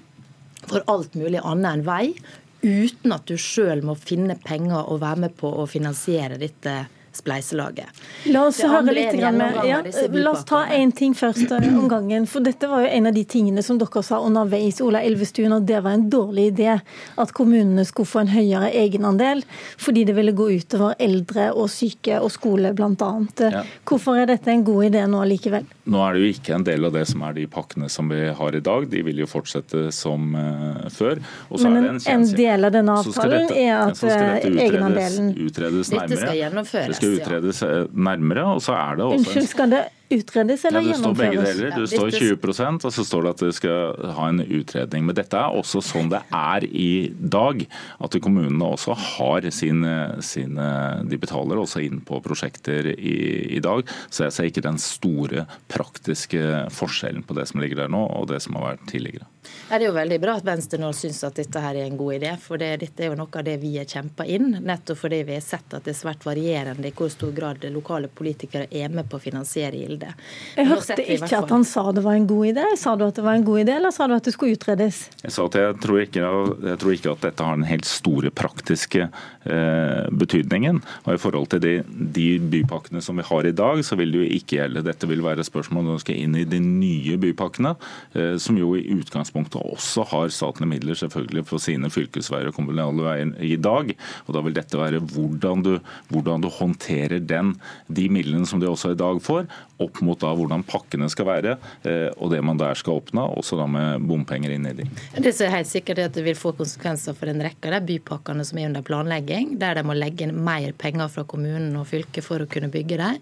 for 0.72 0.84
alt 0.90 1.14
mulig 1.19 1.42
annet 1.42 1.78
enn 1.78 1.84
vei, 1.86 2.14
uten 2.62 3.14
at 3.14 3.26
du 3.29 3.36
sjøl 3.41 3.82
må 3.84 3.96
finne 3.98 4.36
penger 4.41 4.86
og 4.86 5.02
være 5.02 5.26
med 5.26 5.36
på 5.38 5.50
å 5.50 5.69
finansiere 5.70 6.38
dette 6.41 6.82
spleiselaget. 7.16 7.86
La 8.32 8.46
oss 8.48 8.56
Det 8.62 8.69
høre 8.70 8.94
litt 8.94 9.12
en 9.12 9.20
grann 9.20 9.36
med, 9.38 9.58
ja, 9.69 9.81
La 10.12 10.31
oss 10.32 10.44
ta 10.48 10.64
én 10.72 10.92
ting 10.96 11.14
først 11.14 11.50
eh, 11.52 11.69
om 11.78 11.88
gangen. 11.90 12.26
For 12.26 12.40
dette 12.44 12.69
var 12.70 12.84
jo 12.86 12.88
en 12.88 13.06
av 13.10 13.14
de 13.16 13.24
tingene 13.24 13.62
som 13.62 13.78
dere 13.81 14.02
sa 14.02 14.20
underveis, 14.24 14.81
Ola 14.84 15.02
Elvestuen, 15.04 15.52
og 15.56 15.66
det 15.69 15.82
var 15.84 15.92
en 15.98 16.08
dårlig 16.10 16.48
idé 16.54 16.70
at 17.19 17.32
kommunene 17.36 17.84
skulle 17.88 18.08
få 18.08 18.22
en 18.24 18.32
høyere 18.32 18.70
egenandel, 18.72 19.42
fordi 19.78 20.04
det 20.08 20.16
ville 20.16 20.32
gå 20.36 20.48
utover 20.58 20.96
eldre 21.02 21.50
og 21.52 21.69
syke 21.72 22.19
og 22.22 22.32
skole 22.34 22.72
bl.a. 22.76 23.12
Ja. 23.52 23.62
Hvorfor 23.88 24.19
er 24.22 24.26
dette 24.32 24.50
en 24.52 24.64
god 24.64 24.88
idé 24.90 25.04
nå 25.10 25.22
likevel? 25.28 25.66
Nå 25.92 26.00
er 26.06 26.14
det 26.16 26.22
jo 26.24 26.32
ikke 26.36 26.54
en 26.56 26.64
del 26.66 26.84
av 26.88 26.92
det 26.94 27.04
som 27.10 27.22
er 27.26 27.36
de 27.36 27.46
pakkene 27.50 27.88
som 27.90 28.08
vi 28.08 28.22
har 28.38 28.56
i 28.56 28.60
dag. 28.64 28.88
De 28.92 29.02
vil 29.04 29.22
jo 29.24 29.26
fortsette 29.31 29.88
som 29.94 30.32
eh, 30.38 30.88
før. 30.94 31.20
Og 31.50 31.58
så 31.60 31.69
Men 31.70 31.84
er 31.84 31.88
en, 31.90 31.98
det 31.98 32.08
en 32.12 32.22
en 32.22 32.36
del 32.38 32.64
av 32.69 32.72
denne 32.74 32.94
avtalen 33.02 33.48
dette- 33.48 33.58
er 33.58 33.74
at 33.82 34.02
eh, 34.02 34.46
utredes- 34.46 34.62
egenandelen 34.62 35.32
Dette 35.52 36.16
skal 36.16 36.36
gjennomføres, 36.38 37.01
skal 37.02 37.18
utredes 37.20 37.62
eh, 37.66 37.82
nærmere, 37.92 38.46
og 38.56 38.62
så 38.64 38.76
er 38.78 38.98
det 39.00 39.04
også 39.08 39.18
Unnskyld, 39.18 39.50
skal 39.50 39.74
det 39.74 39.82
utredes 40.19 40.64
ja, 40.64 40.70
eller 40.70 40.86
gjennomføres. 40.86 41.02
står 41.02 41.19
begge 41.19 41.46
deler. 41.46 41.74
Det 41.76 41.88
står 41.92 42.10
dette- 42.10 42.31
20% 42.36 42.86
og 42.88 42.94
så 42.96 43.04
står 43.08 43.22
det 43.26 43.32
at 43.34 43.44
det 43.46 43.54
skal 43.56 44.12
ha 44.19 44.28
en 44.28 44.42
utredning. 44.44 45.06
Men 45.08 45.19
dette 45.19 45.38
er 45.38 45.58
også 45.58 45.82
sånn 45.84 46.10
det 46.12 46.22
er 46.32 46.66
i 46.69 47.12
dag. 47.19 47.66
At 48.00 48.19
kommunene 48.22 48.70
også 48.76 48.96
har 48.96 49.48
sine, 49.50 50.22
sine 50.22 50.69
De 51.08 51.19
betaler 51.19 51.60
også 51.60 51.82
inn 51.84 52.00
på 52.00 52.20
prosjekter 52.22 52.92
i, 52.94 53.16
i 53.56 53.60
dag. 53.60 53.86
Så 54.10 54.26
jeg 54.26 54.32
ser 54.36 54.50
ikke 54.50 54.66
den 54.69 54.78
store 54.78 55.46
praktiske 55.72 56.69
forskjellen 56.72 57.24
på 57.26 57.34
det 57.38 57.48
som 57.50 57.60
ligger 57.60 57.84
der 57.84 57.92
nå, 57.92 58.06
og 58.16 58.28
det 58.28 58.42
som 58.42 58.56
har 58.58 58.74
vært 58.74 58.88
tidligere. 58.90 59.26
Ja, 59.42 59.78
det 59.78 59.86
er 59.86 59.88
jo 59.88 59.96
veldig 59.96 60.19
bra 60.22 60.34
at 60.38 60.46
Venstre 60.46 60.78
nå 60.78 60.90
syns 60.94 61.22
at 61.26 61.38
dette 61.40 61.60
her 61.62 61.74
er 61.74 61.88
en 61.88 61.96
god 61.98 62.14
idé. 62.19 62.32
For 62.38 62.60
det, 62.60 62.69
dette 62.82 63.02
er 63.02 63.10
jo 63.10 63.19
noe 63.19 63.40
av 63.40 63.46
det 63.46 63.56
vi 63.62 63.72
har 63.78 63.88
kjempa 63.88 64.26
inn. 64.28 64.52
Nettopp 64.62 65.00
fordi 65.00 65.22
vi 65.26 65.34
har 65.38 65.44
sett 65.44 65.74
at 65.74 65.86
det 65.86 65.94
er 65.94 65.98
svært 65.98 66.26
varierende 66.28 66.86
i 66.88 66.94
hvor 66.94 67.10
stor 67.12 67.32
grad 67.34 67.64
lokale 67.72 68.10
politikere 68.12 68.69
er 68.70 68.92
med 68.92 69.08
på 69.10 69.19
å 69.19 69.22
finansiere. 69.22 69.81
Det. 70.02 70.12
Jeg 70.58 70.68
hørte 70.70 70.98
ikke 71.02 71.40
at 71.42 71.52
han 71.54 71.66
sa 71.68 71.84
det 71.94 72.04
var 72.04 72.18
en 72.18 72.28
god 72.30 72.52
idé. 72.52 72.66
Sa 72.80 72.94
du 72.98 73.06
at 73.06 73.18
det 73.18 73.24
var 73.24 73.38
en 73.38 73.46
god 73.46 73.64
idé, 73.64 73.76
eller 73.78 73.94
sa 73.94 74.08
du 74.08 74.16
at 74.16 74.26
det 74.26 74.34
skulle 74.34 74.56
utredes? 74.58 75.04
Jeg 75.22 75.34
sa 75.34 75.46
at 75.48 75.58
jeg 75.58 75.78
tror 75.82 76.02
ikke, 76.02 76.32
jeg 76.66 76.80
tror 76.82 76.96
ikke 76.96 77.14
at 77.14 77.26
dette 77.28 77.46
har 77.46 77.58
den 77.58 77.68
helt 77.68 77.88
store 77.88 78.32
praktiske 78.34 79.06
eh, 79.06 80.04
betydningen. 80.22 80.80
Og 81.06 81.14
I 81.14 81.20
forhold 81.22 81.50
til 81.52 81.62
de, 81.64 81.74
de, 81.86 82.28
bypakkene 82.52 83.02
som 83.04 83.18
vi 83.20 83.26
har 83.26 83.48
i 83.48 83.54
dag, 83.56 83.82
så 83.86 83.96
vil 83.98 84.14
det 84.14 84.22
jo 84.22 84.38
ikke 84.38 84.58
gjelde. 84.58 84.84
Dette 84.86 85.08
vil 85.10 85.24
være 85.24 85.46
spørsmål 85.46 85.86
når 85.86 85.98
vi 85.98 86.04
skal 86.06 86.20
inn 86.24 86.38
i 86.38 86.46
de 86.48 86.60
nye 86.62 87.18
bypakkene, 87.22 87.74
eh, 88.18 88.36
som 88.42 88.58
jo 88.58 88.74
i 88.78 88.84
utgangspunktet 88.96 89.60
også 89.62 90.06
har 90.12 90.32
statlige 90.34 90.72
midler 90.74 90.98
selvfølgelig 90.98 91.46
for 91.50 91.62
sine 91.62 91.90
fylkesveier 91.92 92.50
og 92.50 92.56
kommunale 92.58 93.06
veier 93.06 93.34
i 93.42 93.56
dag. 93.60 93.94
Og 94.26 94.34
Da 94.36 94.44
vil 94.44 94.56
dette 94.56 94.80
være 94.80 95.02
hvordan 95.12 95.64
du, 95.66 95.74
hvordan 96.12 96.44
du 96.44 96.48
håndterer 96.52 97.20
den, 97.20 97.54
de 97.88 98.08
midlene 98.12 98.48
som 98.48 98.60
de 98.60 98.70
også 98.70 98.92
i 98.92 98.98
dag 98.98 99.20
får, 99.22 99.46
opp 99.82 99.92
mot 100.01 100.20
da 100.20 100.32
hvordan 100.37 100.65
pakkene 100.67 101.08
skal 101.13 101.29
være, 101.29 101.56
eh, 101.89 102.08
og 102.17 102.32
det 102.32 102.41
man 102.44 102.61
der 102.61 102.79
skal 102.79 103.01
oppnå, 103.01 103.27
også 103.39 103.58
da 103.61 103.67
med 103.70 104.06
bompenger 104.08 104.55
inn 104.55 104.67
i 104.70 104.75
de. 104.79 104.89
Det 105.17 105.34
er 105.34 105.53
helt 105.53 105.70
sikkert 105.70 106.03
at 106.06 106.17
det 106.17 106.25
vil 106.27 106.39
få 106.39 106.55
konsekvenser 106.56 107.17
for 107.19 107.31
en 107.31 107.43
rekke 107.44 107.69
av 107.69 107.81
de 107.82 107.99
bypakkene 107.99 108.44
som 108.46 108.58
er 108.58 108.70
under 108.70 108.87
planlegging, 108.87 109.56
der 109.61 109.79
de 109.79 109.87
må 109.87 109.96
legge 109.99 110.27
inn 110.27 110.37
mer 110.44 110.72
penger 110.79 111.11
fra 111.13 111.27
kommunen 111.29 111.77
og 111.79 111.89
fylket 111.91 112.25
for 112.25 112.43
å 112.43 112.49
kunne 112.51 112.70
bygge 112.72 113.01
dem. 113.01 113.20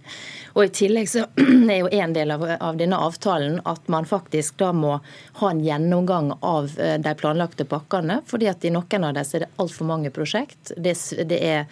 Og 0.54 0.66
I 0.66 0.74
tillegg 0.80 1.10
så 1.10 1.26
er 1.74 1.82
jo 1.82 1.92
en 2.00 2.16
del 2.16 2.34
av, 2.34 2.46
av 2.58 2.80
denne 2.80 2.98
avtalen 3.00 3.60
at 3.68 3.88
man 3.92 4.08
faktisk 4.08 4.58
da 4.60 4.72
må 4.76 4.98
ha 5.40 5.50
en 5.50 5.62
gjennomgang 5.64 6.34
av 6.40 6.70
eh, 6.78 6.98
de 7.02 7.14
planlagte 7.18 7.66
pakkene, 7.68 8.20
fordi 8.26 8.50
at 8.50 8.64
i 8.64 8.74
noen 8.74 9.08
av 9.08 9.16
dem 9.16 9.24
er 9.24 9.46
det 9.46 9.54
altfor 9.60 9.88
mange 9.88 10.12
prosjekt. 10.14 10.74
Det, 10.76 10.96
det 11.30 11.40
er 11.40 11.64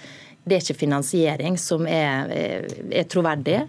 det 0.48 0.56
er 0.56 0.64
ikke 0.64 0.82
finansiering 0.82 1.58
som 1.60 1.86
er, 1.88 2.32
er 2.90 3.06
troverdig. 3.10 3.60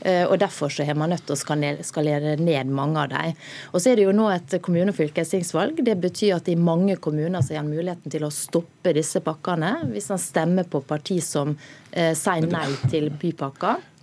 Eh, 0.00 0.24
og 0.26 0.38
Derfor 0.40 0.72
så 0.72 0.84
har 0.86 0.98
man 0.98 1.10
nødt 1.14 1.26
til 1.26 1.36
å 1.36 1.80
skalere 1.88 2.36
ned 2.38 2.70
mange 2.70 3.02
av 3.02 3.10
dem. 3.14 3.34
Og 3.72 3.80
så 3.80 3.90
er 3.90 3.98
det 3.98 4.06
jo 4.06 4.14
nå 4.16 4.28
et 4.32 4.58
kommune- 4.62 4.92
og 4.92 4.98
fylkestingsvalg. 4.98 5.82
Det 5.84 5.96
betyr 6.00 6.36
at 6.36 6.48
i 6.52 6.56
mange 6.58 6.98
kommuner 7.02 7.42
så 7.42 7.56
er 7.56 7.64
man 7.64 7.74
muligheten 7.74 8.12
til 8.12 8.26
å 8.26 8.32
stoppe 8.34 8.94
disse 8.96 9.22
pakkene 9.24 9.74
hvis 9.90 10.10
man 10.12 10.22
stemmer 10.22 10.68
på 10.70 10.82
parti 10.86 11.18
som 11.24 11.56
eh, 11.92 12.12
sier 12.14 12.46
nei 12.50 12.68
til 12.90 13.10
bypakker. 13.10 13.95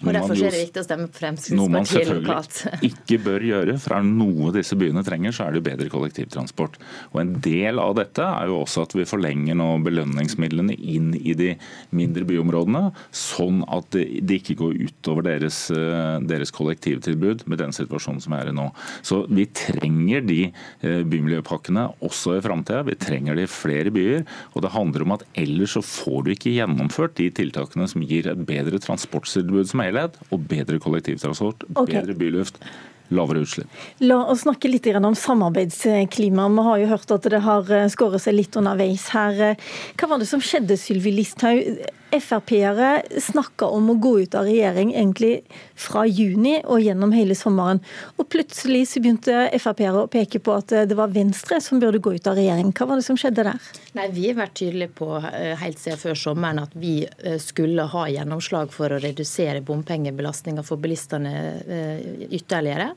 Og 0.00 0.14
Derfor 0.14 0.32
er 0.32 0.54
det 0.54 0.62
viktig 0.62 0.80
å 0.80 0.86
stemme 0.86 1.08
på 1.10 1.20
Fremskrittspartiet. 1.20 1.58
Noe 1.58 1.72
man 1.72 1.88
selvfølgelig 1.88 2.88
ikke 2.90 3.18
bør 3.24 3.42
gjøre, 3.44 3.74
for 3.82 3.96
er 3.96 4.04
det 4.06 4.12
noe 4.20 4.52
disse 4.54 4.76
byene 4.80 5.02
trenger, 5.04 5.34
så 5.36 5.46
er 5.46 5.56
det 5.56 5.64
bedre 5.66 5.90
kollektivtransport. 5.92 6.78
Og 7.12 7.18
En 7.20 7.32
del 7.44 7.80
av 7.82 7.96
dette 7.98 8.24
er 8.24 8.48
jo 8.48 8.62
også 8.62 8.86
at 8.86 8.94
vi 8.96 9.08
forlenger 9.08 9.58
nå 9.60 9.66
belønningsmidlene 9.84 10.76
inn 10.78 11.10
i 11.18 11.34
de 11.36 11.50
mindre 11.96 12.24
byområdene, 12.28 12.84
sånn 13.12 13.60
at 13.68 13.90
det 13.98 14.38
ikke 14.38 14.56
går 14.62 14.78
utover 14.86 15.26
deres, 15.26 15.58
eh, 15.74 16.16
deres 16.30 16.54
kollektivtilbud 16.56 17.44
med 17.50 17.60
den 17.60 17.76
situasjonen 17.76 18.22
som 18.24 18.38
er 18.38 18.52
i 18.52 18.56
nå. 18.56 18.70
Så 19.04 19.24
vi 19.28 19.48
trenger 19.52 20.24
de 20.24 20.40
eh, 20.48 21.02
bymiljøpakkene 21.02 21.86
også 22.06 22.38
i 22.38 22.44
framtida. 22.44 22.86
Vi 22.88 22.96
trenger 23.00 23.36
det 23.36 23.48
i 23.48 23.52
flere 23.52 23.92
byer. 23.92 24.24
Og 24.54 24.64
det 24.64 24.72
handler 24.72 25.04
om 25.04 25.16
at 25.18 25.26
ellers 25.38 25.76
så 25.76 25.84
får 25.84 26.24
du 26.24 26.32
ikke 26.32 26.56
gjennomført 26.56 27.18
de 27.20 27.28
tiltakene 27.34 27.84
som 27.90 28.04
gir 28.06 28.30
et 28.30 28.46
bedre 28.48 28.80
transporttilbud 28.80 29.68
som 29.68 29.80
som 29.80 29.89
helhet 29.90 30.16
og 30.30 30.46
bedre 30.50 30.80
kollektivtransport, 30.82 31.68
okay. 31.74 32.00
bedre 32.00 32.16
byluft 32.18 32.62
lavere 33.10 33.42
utslipp. 33.42 33.70
La 34.06 34.20
oss 34.30 34.44
snakke 34.44 34.70
litt 34.70 34.86
om 34.94 35.16
samarbeidsklima. 35.18 36.48
Vi 36.48 36.66
har 36.66 36.82
jo 36.82 36.90
hørt 36.92 37.14
at 37.16 37.30
det 37.32 37.42
har 37.42 37.72
eh, 37.74 37.88
skåret 37.90 38.22
seg 38.22 38.36
litt 38.38 38.56
underveis 38.56 39.08
her. 39.14 39.56
Hva 39.98 40.12
var 40.12 40.22
det 40.22 40.30
som 40.30 40.42
skjedde, 40.42 40.78
Sylvi 40.78 41.14
Listhaug? 41.18 41.82
Frp-ere 42.10 43.20
snakka 43.22 43.68
om 43.70 43.92
å 43.92 43.98
gå 44.02 44.14
ut 44.24 44.34
av 44.34 44.48
regjering 44.48 44.92
egentlig 44.94 45.44
fra 45.78 46.02
juni 46.08 46.56
og 46.64 46.82
gjennom 46.82 47.12
hele 47.14 47.36
sommeren. 47.38 47.80
Og 48.18 48.28
plutselig 48.32 48.86
så 48.90 49.02
begynte 49.02 49.46
Frp-ere 49.60 50.04
å 50.04 50.10
peke 50.10 50.40
på 50.42 50.56
at 50.58 50.74
det 50.90 50.96
var 50.98 51.12
Venstre 51.14 51.60
som 51.62 51.80
burde 51.82 52.00
gå 52.02 52.16
ut 52.16 52.26
av 52.30 52.38
regjering. 52.38 52.72
Hva 52.74 52.88
var 52.90 53.00
det 53.00 53.06
som 53.06 53.18
skjedde 53.20 53.46
der? 53.46 53.70
Nei, 53.98 54.08
Vi 54.14 54.26
har 54.28 54.38
vært 54.38 54.56
tydelige 54.58 54.94
på 54.98 55.08
eh, 55.18 55.54
helt 55.60 55.78
siden 55.80 56.00
før 56.00 56.18
sommeren 56.18 56.62
at 56.62 56.74
vi 56.78 57.04
eh, 57.04 57.38
skulle 57.42 57.86
ha 57.92 58.04
gjennomslag 58.10 58.72
for 58.74 58.92
å 58.92 59.00
redusere 59.02 59.62
bompengebelastninga 59.66 60.64
for 60.66 60.82
bilistene 60.82 61.32
eh, 61.60 62.26
ytterligere. 62.30 62.90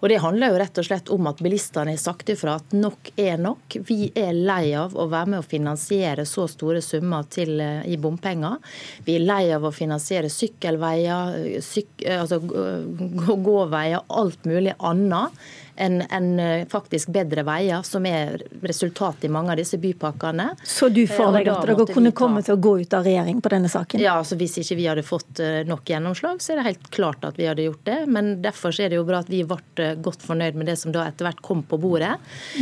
Og 0.00 0.08
Det 0.10 0.20
handler 0.22 0.52
jo 0.52 0.60
rett 0.62 0.82
og 0.82 0.88
slett 0.88 1.12
om 1.14 1.30
at 1.30 1.42
bilistene 1.42 1.94
har 1.94 2.02
sagt 2.02 2.30
ifra 2.34 2.56
at 2.60 2.74
nok 2.76 3.12
er 3.20 3.40
nok. 3.40 3.80
Vi 3.86 4.12
er 4.14 4.32
lei 4.36 4.72
av 4.78 4.94
å 4.94 5.08
være 5.10 5.34
med 5.34 5.42
å 5.42 5.46
finansiere 5.46 6.26
så 6.28 6.46
store 6.50 6.82
summer 6.84 7.26
til, 7.30 7.58
i 7.60 7.98
bompenger. 8.00 8.59
Vi 9.06 9.16
er 9.18 9.24
lei 9.24 9.44
av 9.54 9.66
å 9.66 9.72
finansiere 9.74 10.30
sykkelveier, 10.32 11.60
syk, 11.64 11.90
altså 12.04 12.40
gåveier, 12.44 14.04
alt 14.08 14.46
mulig 14.48 14.76
annet 14.78 15.40
enn 15.80 16.02
en 16.02 16.28
eh, 16.40 16.66
faktisk 16.68 17.08
bedre 17.14 17.44
veier, 17.46 17.82
som 17.86 18.04
er 18.06 18.42
resultatet 18.66 19.24
i 19.26 19.32
mange 19.32 19.54
av 19.54 19.60
disse 19.60 19.78
bypakkene. 19.80 20.50
Så 20.62 20.90
du 20.92 21.02
får 21.08 21.38
deg 21.38 21.50
at 21.52 21.68
dere 21.68 21.86
kunne 21.88 22.12
komme 22.16 22.42
til 22.44 22.56
å 22.56 22.60
gå 22.60 22.74
ut 22.82 22.96
av 22.96 23.06
regjering 23.08 23.40
på 23.40 23.52
denne 23.52 23.70
saken? 23.72 24.02
Ja, 24.02 24.18
altså 24.20 24.38
Hvis 24.40 24.58
ikke 24.60 24.76
vi 24.78 24.88
hadde 24.90 25.04
fått 25.06 25.40
eh, 25.42 25.62
nok 25.68 25.88
gjennomslag, 25.88 26.42
så 26.44 26.54
er 26.54 26.60
det 26.60 26.66
helt 26.68 26.90
klart 26.94 27.24
at 27.28 27.40
vi 27.40 27.48
hadde 27.48 27.64
gjort 27.64 27.84
det. 27.88 27.98
Men 28.12 28.32
derfor 28.44 28.76
er 28.76 28.92
det 28.92 29.00
jo 29.00 29.06
bra 29.08 29.22
at 29.24 29.32
vi 29.32 29.42
ble 29.48 29.60
eh, 29.80 29.96
godt 30.00 30.26
fornøyd 30.26 30.60
med 30.60 30.70
det 30.70 30.76
som 30.80 30.94
da 30.94 31.06
etter 31.08 31.28
hvert 31.28 31.42
kom 31.44 31.64
på 31.66 31.80
bordet. 31.80 32.12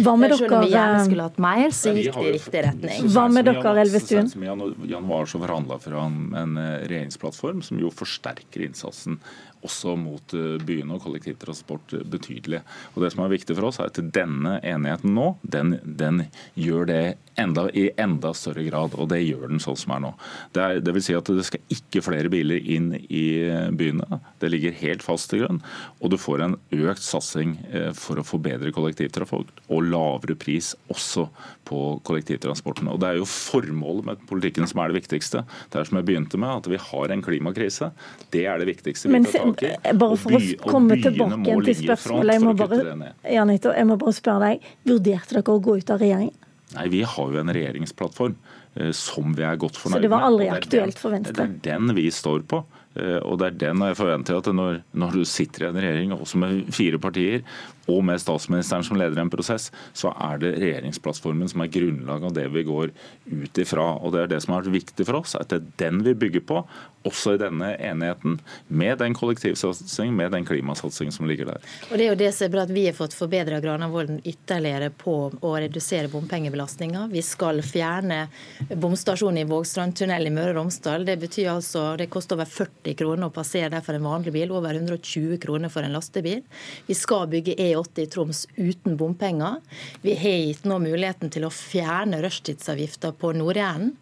Hva 0.04 0.14
med 0.18 0.36
Selv 0.38 0.54
om 0.54 0.66
vi 0.66 0.74
gjerne 0.76 1.02
skulle 1.08 1.28
hatt 1.28 1.42
mer, 1.42 1.74
så 1.74 1.96
gikk 1.96 2.14
det 2.14 2.28
i 2.28 2.36
riktig 2.38 2.64
retning. 2.68 3.10
Hva 3.14 3.26
med 3.32 3.50
dere, 3.50 3.74
Elvestuen? 3.82 4.30
I 4.38 4.92
januar 4.92 5.26
så 5.30 5.42
forhandla 5.42 5.78
fram 5.82 6.34
en 6.38 6.56
regjeringsplattform 6.58 7.62
som 7.66 7.82
jo 7.82 7.90
forsterker 7.94 8.66
innsatsen 8.68 9.18
også 9.66 9.94
mot 9.98 10.34
eh, 10.36 10.58
byene 10.64 10.96
og 10.96 11.04
kollektivtransport 11.06 11.96
betydelig. 12.10 12.62
Og 12.94 13.02
Det 13.04 13.12
som 13.14 13.24
er 13.24 13.34
viktig 13.34 13.56
for 13.58 13.70
oss, 13.70 13.80
er 13.80 13.90
at 13.92 14.02
denne 14.14 14.58
enigheten 14.62 15.14
nå, 15.16 15.32
den, 15.42 15.78
den 15.82 16.26
gjør 16.58 16.88
det 16.90 17.02
enda, 17.38 17.68
i 17.70 17.88
enda 17.96 18.32
større 18.34 18.64
grad, 18.66 18.94
og 18.98 19.10
det 19.12 19.20
gjør 19.22 19.48
den 19.52 19.62
sånn 19.62 19.78
som 19.78 19.94
er 19.94 20.02
nå. 20.04 20.12
Det, 20.54 20.62
er, 20.62 20.82
det 20.84 20.94
vil 20.96 21.04
si 21.04 21.16
at 21.16 21.30
det 21.30 21.46
skal 21.46 21.74
ikke 21.74 22.02
flere 22.04 22.32
biler 22.32 22.62
inn 22.62 22.90
i 23.06 23.24
byene. 23.78 24.20
Det 24.42 24.50
ligger 24.52 24.76
helt 24.82 25.04
fast 25.06 25.30
til 25.30 25.44
grunn. 25.44 25.60
Og 26.02 26.12
du 26.12 26.18
får 26.20 26.44
en 26.44 26.58
økt 26.78 27.04
satsing 27.04 27.56
eh, 27.70 27.90
for 27.96 28.20
å 28.20 28.26
få 28.26 28.40
bedre 28.42 28.72
kollektivtrafikk 28.74 29.52
og 29.68 29.86
lavere 29.86 30.36
pris 30.38 30.74
også 30.92 31.28
på 31.68 31.82
kollektivtransporten. 32.08 32.88
Og 32.90 33.00
Det 33.02 33.10
er 33.10 33.20
jo 33.20 33.28
formålet 33.28 34.06
med 34.08 34.26
politikken 34.30 34.68
som 34.68 34.82
er 34.82 34.90
det 34.90 35.02
viktigste. 35.02 35.44
Det 35.70 35.80
er 35.80 35.88
som 35.88 36.00
jeg 36.00 36.08
begynte 36.08 36.40
med, 36.40 36.62
at 36.62 36.70
vi 36.70 36.80
har 36.80 37.14
en 37.14 37.24
klimakrise. 37.24 37.90
Det 38.34 38.46
er 38.48 38.60
det 38.60 38.70
viktigste 38.72 39.10
vi 39.12 39.22
tar 39.26 39.47
tak. 39.56 39.88
Bare 40.00 40.18
for 40.20 40.36
by, 40.36 40.50
å 40.58 40.70
komme 40.74 40.98
tilbake 41.00 41.56
til 41.68 41.78
spørsmålet, 41.82 42.36
jeg 42.36 42.44
må, 42.44 42.54
bare, 42.58 43.12
Janito, 43.34 43.72
jeg 43.76 43.88
må 43.88 43.98
bare 44.00 44.16
spørre 44.16 44.52
deg, 44.52 44.70
vurderte 44.88 45.38
dere 45.38 45.56
å 45.56 45.64
gå 45.64 45.78
ut 45.80 45.94
av 45.94 46.04
regjeringen? 46.04 46.36
Nei, 46.76 46.88
Vi 46.92 47.04
har 47.08 47.30
jo 47.32 47.40
en 47.40 47.52
regjeringsplattform 47.56 48.34
eh, 48.76 48.90
som 48.96 49.32
vi 49.36 49.46
er 49.46 49.60
godt 49.60 49.78
fornøyd 49.80 49.96
med. 49.96 50.02
Så 50.02 50.04
det 50.04 50.12
var 50.12 50.26
aldri 50.26 50.50
aktuelt 50.52 51.00
for 51.00 51.16
Venstre? 51.16 51.48
Det 51.48 51.72
er 51.72 51.78
den 51.78 51.96
vi 51.96 52.10
står 52.12 52.44
på. 52.50 52.60
Eh, 52.98 53.18
og 53.22 53.38
det 53.40 53.52
er 53.52 53.58
den 53.64 53.84
jeg 53.86 53.98
forventer 53.98 54.38
at 54.40 54.50
når, 54.52 54.82
når, 54.98 55.16
du 55.16 55.28
sitter 55.28 55.66
i 55.66 55.70
en 55.70 55.80
regjering 55.80 56.14
også 56.16 56.40
med 56.42 56.72
fire 56.74 57.00
partier, 57.02 57.44
og 57.88 58.04
med 58.04 58.20
statsministeren 58.20 58.84
som 58.84 58.98
leder 59.00 59.20
en 59.22 59.32
prosess, 59.32 59.70
så 59.96 60.12
er 60.12 60.42
det 60.42 60.54
regjeringsplattformen 60.60 61.48
som 61.48 61.64
er 61.64 61.72
grunnlaget 61.72 62.28
av 62.28 62.36
det 62.36 62.46
vi 62.52 62.64
går 62.68 62.92
ut 63.32 63.60
ifra. 63.62 63.86
Og 64.02 64.12
Det 64.12 64.22
er 64.22 64.30
det 64.34 64.42
som 64.44 64.54
har 64.54 64.66
vært 64.66 64.76
viktig 64.76 65.06
for 65.08 65.22
oss, 65.22 65.34
at 65.38 65.48
det 65.48 65.60
er 65.60 65.72
den 65.88 66.02
vi 66.04 66.14
bygger 66.14 66.44
på, 66.44 66.62
også 67.08 67.36
i 67.36 67.40
denne 67.40 67.70
enigheten, 67.80 68.38
med 68.68 68.98
den 69.00 69.14
kollektivsatsingen, 69.16 70.16
med 70.18 70.32
den 70.34 70.44
klimasatsingen 70.44 71.14
som 71.14 71.28
ligger 71.30 71.52
der. 71.52 71.64
Og 71.88 71.96
Det 71.96 72.04
er 72.04 72.10
jo 72.10 72.18
det 72.20 72.32
som 72.34 72.46
er 72.48 72.52
bra 72.52 72.64
at 72.66 72.74
vi 72.74 72.84
har 72.88 72.96
fått 72.96 73.16
forbedra 73.16 73.60
Granavolden 73.64 74.20
ytterligere 74.26 74.90
på 74.90 75.16
å 75.40 75.52
redusere 75.56 76.10
bompengebelastninga. 76.12 77.06
Vi 77.12 77.22
skal 77.24 77.62
fjerne 77.64 78.26
bomstasjonen 78.68 79.40
i 79.42 79.48
Vågstrandtunnel 79.48 80.28
i 80.28 80.34
Møre 80.34 80.52
og 80.52 80.60
Romsdal. 80.60 81.06
Det 81.08 81.16
betyr 81.22 81.52
altså 81.54 81.94
det 81.96 82.10
koster 82.12 82.36
over 82.36 82.50
40 82.50 82.98
kroner 82.98 83.30
å 83.30 83.34
passere 83.34 83.72
der 83.72 83.84
for 83.86 83.96
en 83.96 84.04
vanlig 84.04 84.34
bil, 84.34 84.52
over 84.52 84.74
120 84.76 85.38
kroner 85.42 85.72
for 85.72 85.86
en 85.86 85.94
lastebil. 85.96 86.42
Vi 86.88 86.98
skal 86.98 87.30
bygge 87.30 87.56
E8 87.56 87.77
i 87.98 88.06
Troms 88.06 88.46
uten 88.56 88.96
bompenger. 88.96 89.60
Vi 90.02 90.14
har 90.18 90.38
gitt 90.48 90.64
nå 90.68 90.78
muligheten 90.82 91.30
til 91.30 91.46
å 91.46 91.52
fjerne 91.54 92.20
rushtidsavgifta 92.24 93.12
på 93.18 93.32
Nord-Jæren. 93.38 93.92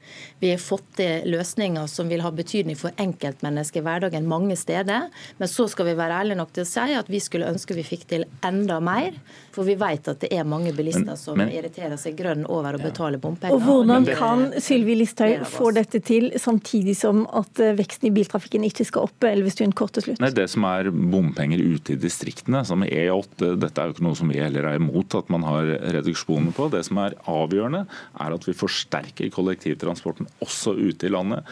Vi 0.41 0.51
har 0.51 0.63
fått 0.63 0.89
til 1.01 1.27
løsninger 1.33 1.87
som 1.91 2.09
vil 2.09 2.25
ha 2.25 2.33
betydning 2.35 2.79
for 2.79 2.95
enkeltmennesker 3.01 3.81
i 3.81 3.87
hverdagen 3.87 4.29
mange 4.29 4.57
steder. 4.57 5.11
Men 5.39 5.49
så 5.49 5.69
skal 5.69 5.91
vi 5.91 5.97
være 5.99 6.23
ærlige 6.23 6.41
nok 6.41 6.55
til 6.57 6.65
å 6.67 6.71
si 6.71 6.97
at 6.97 7.11
vi 7.13 7.21
skulle 7.23 7.49
ønske 7.51 7.77
vi 7.77 7.85
fikk 7.87 8.07
til 8.13 8.27
enda 8.47 8.79
mer. 8.81 9.17
For 9.57 9.65
vi 9.69 9.77
vet 9.81 10.09
at 10.13 10.21
det 10.21 10.33
er 10.37 10.45
mange 10.49 10.73
bilister 10.77 11.17
som 11.17 11.39
men, 11.41 11.53
irriterer 11.55 11.97
seg 12.01 12.17
grønn 12.19 12.45
over 12.45 12.77
å 12.77 12.83
betale 12.83 13.21
bompenger. 13.21 13.57
Og 13.57 13.65
hvordan 13.65 14.09
kan 14.09 14.25
Kan 14.27 14.63
Sylvi 14.63 14.97
Listhaug 14.99 15.45
få 15.49 15.71
dette 15.77 16.01
til 16.05 16.31
samtidig 16.41 16.97
som 16.99 17.25
at 17.37 17.61
eh, 17.63 17.75
veksten 17.77 18.09
i 18.11 18.13
biltrafikken 18.17 18.65
ikke 18.69 18.87
skal 18.89 19.09
opp? 19.09 19.27
Elvestuen, 19.27 19.73
kort 19.77 19.95
til 19.97 20.07
slutt. 20.07 20.21
Nei, 20.23 20.33
Det 20.35 20.49
som 20.53 20.67
er 20.69 20.91
bompenger 20.91 21.63
ute 21.63 21.95
i 21.95 21.99
distriktene, 22.01 22.63
som 22.69 22.85
E8, 22.85 23.55
dette 23.67 23.83
er 23.83 23.91
jo 23.91 23.97
ikke 23.97 24.07
noe 24.07 24.19
som 24.19 24.31
vi 24.31 24.41
heller 24.41 24.69
er 24.71 24.81
imot 24.81 25.17
at 25.19 25.31
man 25.33 25.45
har 25.47 25.71
reduksjoner 25.97 26.55
på. 26.57 26.69
Det 26.73 26.83
som 26.89 27.01
er 27.03 27.17
avgjørende, 27.31 27.85
er 28.23 28.37
at 28.37 28.49
vi 28.49 28.57
forsterker 28.57 29.31
kollektivtransporten 29.35 30.29
også 30.45 30.77
ute 30.79 31.09
i 31.09 31.13
landet. 31.13 31.47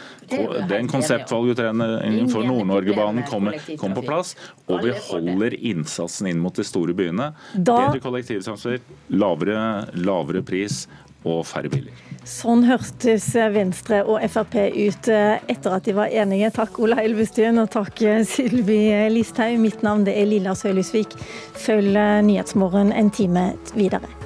Den 0.71 0.89
konseptvalgutredningen 0.91 2.31
for 2.33 2.47
Nord-Norgebanen 2.47 3.27
kommer, 3.29 3.59
kom 3.79 3.95
på 3.97 4.05
plass, 4.05 4.35
og 4.65 4.85
vi 4.85 4.93
holder 5.09 5.57
innsatsen 5.59 6.31
inn 6.31 6.41
mot 6.43 6.55
de 6.55 6.65
store 6.67 6.95
byene. 6.97 7.31
Bedre 7.55 8.01
kollektivtransport, 8.03 8.93
lavere, 9.13 9.59
lavere 9.99 10.43
pris 10.45 10.85
og 11.25 11.43
færre 11.49 11.71
biler. 11.73 12.03
Sånn 12.25 12.63
hørtes 12.65 13.27
Venstre 13.53 14.01
og 14.05 14.23
Frp 14.33 14.55
ut 14.73 15.09
eh, 15.13 15.37
etter 15.51 15.77
at 15.77 15.85
de 15.85 15.93
var 15.97 16.13
enige. 16.13 16.49
Takk 16.55 16.79
Ola 16.81 17.03
Elvestuen 17.05 17.61
og 17.61 17.69
takk 17.75 18.01
Sylvi 18.29 18.81
Listhaug. 19.13 19.59
Mitt 19.61 19.85
navn 19.85 20.07
er 20.09 20.25
Lilla 20.29 20.57
Sølhusvik. 20.57 21.17
Følg 21.65 21.97
Nyhetsmorgen 22.25 22.95
en 22.95 23.13
time 23.13 23.51
videre. 23.77 24.24